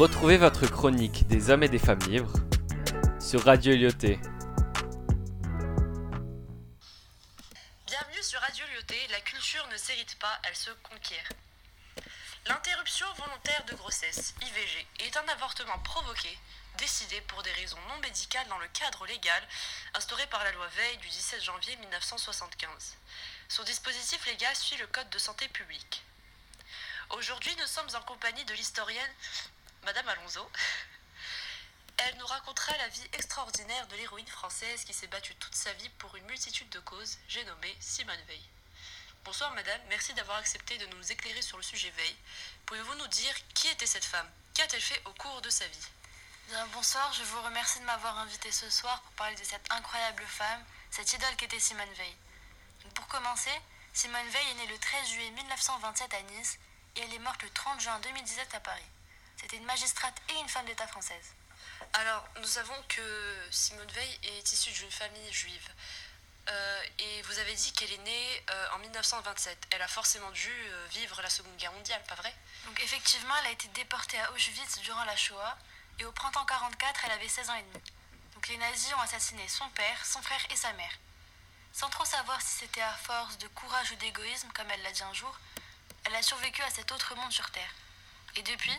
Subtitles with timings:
[0.00, 2.32] Retrouvez votre chronique des hommes et des femmes libres
[3.20, 4.18] sur Radio Lyoté.
[7.84, 11.28] Bienvenue sur Radio Lyoté, la culture ne s'hérite pas, elle se conquiert.
[12.46, 16.34] L'interruption volontaire de grossesse, IVG, est un avortement provoqué,
[16.78, 19.42] décidé pour des raisons non médicales dans le cadre légal
[19.92, 22.96] instauré par la loi Veil du 17 janvier 1975.
[23.48, 26.02] Son dispositif légal suit le Code de santé publique.
[27.10, 29.12] Aujourd'hui, nous sommes en compagnie de l'historienne
[29.84, 30.50] Madame Alonso.
[31.96, 35.88] Elle nous racontera la vie extraordinaire de l'héroïne française qui s'est battue toute sa vie
[35.98, 38.42] pour une multitude de causes, j'ai nommé Simone Veil.
[39.24, 42.16] Bonsoir madame, merci d'avoir accepté de nous éclairer sur le sujet Veil.
[42.66, 44.28] Pouvez-vous nous dire qui était cette femme?
[44.54, 45.88] Qu'a-t-elle fait au cours de sa vie?
[46.72, 50.64] Bonsoir, je vous remercie de m'avoir invité ce soir pour parler de cette incroyable femme,
[50.90, 52.16] cette idole qu'était Simone Veil.
[52.94, 53.60] Pour commencer,
[53.92, 56.58] Simone Veil est née le 13 juillet 1927 à Nice
[56.96, 58.82] et elle est morte le 30 juin 2017 à Paris.
[59.40, 61.32] C'était une magistrate et une femme d'État française.
[61.94, 65.66] Alors, nous savons que Simone Veil est issue d'une famille juive.
[66.48, 69.68] Euh, et vous avez dit qu'elle est née euh, en 1927.
[69.70, 72.34] Elle a forcément dû euh, vivre la Seconde Guerre mondiale, pas vrai?
[72.66, 75.56] Donc effectivement, elle a été déportée à Auschwitz durant la Shoah
[75.98, 77.84] et au printemps 44, elle avait 16 ans et demi.
[78.34, 80.92] Donc les nazis ont assassiné son père, son frère et sa mère.
[81.72, 85.02] Sans trop savoir si c'était à force de courage ou d'égoïsme, comme elle l'a dit
[85.02, 85.38] un jour,
[86.04, 87.74] elle a survécu à cet autre monde sur Terre.
[88.36, 88.78] Et depuis,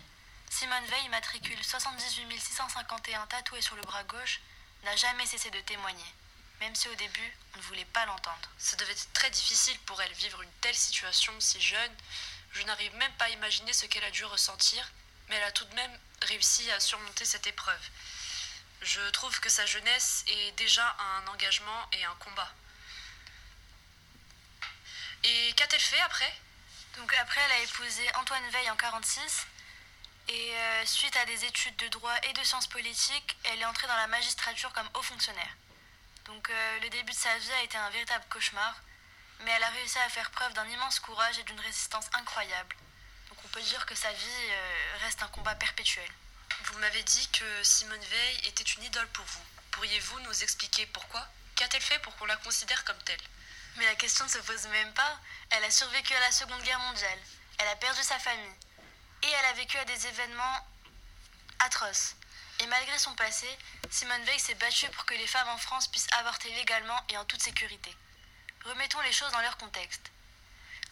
[0.51, 4.41] Simone Veil, matricule 78 651 tatoué sur le bras gauche,
[4.83, 6.13] n'a jamais cessé de témoigner,
[6.59, 8.49] même si au début, on ne voulait pas l'entendre.
[8.57, 11.95] Ça devait être très difficile pour elle vivre une telle situation si jeune.
[12.51, 14.91] Je n'arrive même pas à imaginer ce qu'elle a dû ressentir,
[15.29, 17.89] mais elle a tout de même réussi à surmonter cette épreuve.
[18.81, 22.51] Je trouve que sa jeunesse est déjà un engagement et un combat.
[25.23, 26.33] Et qu'a-t-elle fait après?
[26.97, 29.47] Donc après, elle a épousé Antoine Veil en 46
[30.27, 33.87] et euh, suite à des études de droit et de sciences politiques, elle est entrée
[33.87, 35.55] dans la magistrature comme haut fonctionnaire.
[36.25, 38.75] Donc euh, le début de sa vie a été un véritable cauchemar,
[39.41, 42.75] mais elle a réussi à faire preuve d'un immense courage et d'une résistance incroyable.
[43.29, 46.09] Donc on peut dire que sa vie euh, reste un combat perpétuel.
[46.65, 49.45] Vous m'avez dit que Simone Veil était une idole pour vous.
[49.71, 51.27] Pourriez-vous nous expliquer pourquoi?
[51.55, 53.21] Qu'a-t-elle fait pour qu'on la considère comme telle?
[53.77, 55.19] Mais la question ne se pose même pas.
[55.49, 57.19] Elle a survécu à la Seconde Guerre mondiale.
[57.57, 58.55] Elle a perdu sa famille.
[59.23, 60.67] Et elle a vécu à des événements
[61.59, 62.15] atroces.
[62.59, 63.47] Et malgré son passé,
[63.89, 67.25] Simone Veil s'est battue pour que les femmes en France puissent avorter légalement et en
[67.25, 67.95] toute sécurité.
[68.65, 70.11] Remettons les choses dans leur contexte.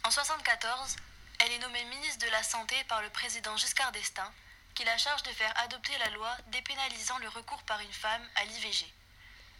[0.03, 0.95] En 1974,
[1.39, 4.31] elle est nommée ministre de la Santé par le président Giscard d'Estaing,
[4.73, 8.45] qui la charge de faire adopter la loi dépénalisant le recours par une femme à
[8.45, 8.91] l'IVG.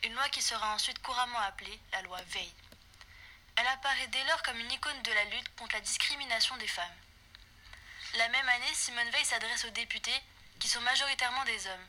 [0.04, 2.54] Une loi qui sera ensuite couramment appelée la loi Veil.
[3.58, 6.96] Elle apparaît dès lors comme une icône de la lutte contre la discrimination des femmes.
[8.18, 10.20] La même année, Simone Veil s'adresse aux députés,
[10.60, 11.88] qui sont majoritairement des hommes.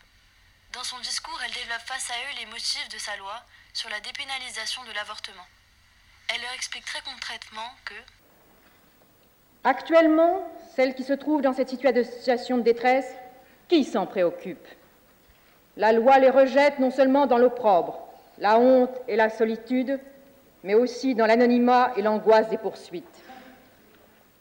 [0.75, 3.41] Dans son discours, elle développe face à eux les motifs de sa loi
[3.73, 5.47] sur la dépénalisation de l'avortement.
[6.29, 7.95] Elle leur explique très concrètement que
[9.65, 13.13] Actuellement, celles qui se trouvent dans cette situation de détresse,
[13.69, 14.67] qui s'en préoccupe?
[15.77, 17.99] La loi les rejette non seulement dans l'opprobre,
[18.39, 19.99] la honte et la solitude,
[20.65, 23.23] mais aussi dans l'anonymat et l'angoisse des poursuites.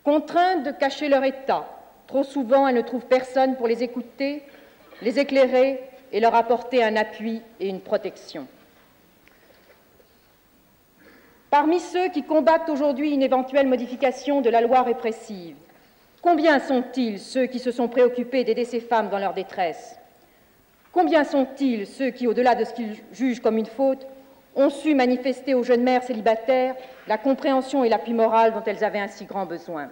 [0.09, 1.69] Contraintes de cacher leur état,
[2.07, 4.41] trop souvent elles ne trouvent personne pour les écouter,
[5.03, 8.47] les éclairer et leur apporter un appui et une protection.
[11.51, 15.55] Parmi ceux qui combattent aujourd'hui une éventuelle modification de la loi répressive,
[16.23, 19.99] combien sont-ils ceux qui se sont préoccupés d'aider ces femmes dans leur détresse?
[20.91, 24.07] Combien sont-ils ceux qui, au-delà de ce qu'ils jugent comme une faute,
[24.55, 26.75] ont su manifester aux jeunes mères célibataires
[27.07, 29.89] la compréhension et l'appui moral dont elles avaient un si grand besoin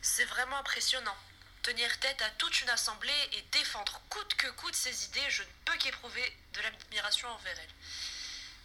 [0.00, 1.16] C'est vraiment impressionnant.
[1.62, 5.48] Tenir tête à toute une assemblée et défendre coûte que coûte ses idées, je ne
[5.64, 6.22] peux qu'éprouver
[6.54, 7.74] de l'admiration envers elle.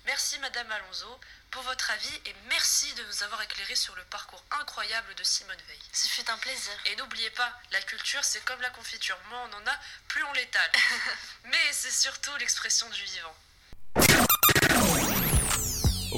[0.05, 1.19] Merci Madame Alonso
[1.51, 5.61] pour votre avis et merci de nous avoir éclairé sur le parcours incroyable de Simone
[5.67, 5.79] Veil.
[5.93, 6.73] ce fut un plaisir.
[6.85, 10.33] Et n'oubliez pas, la culture c'est comme la confiture, moins on en a, plus on
[10.33, 10.71] l'étale.
[11.45, 13.35] Mais c'est surtout l'expression du vivant.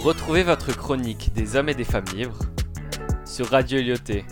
[0.04, 2.40] Retrouvez votre chronique des hommes et des femmes libres
[3.24, 4.26] sur Radio Lyoté